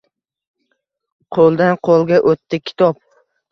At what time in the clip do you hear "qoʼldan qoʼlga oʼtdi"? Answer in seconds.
1.37-2.63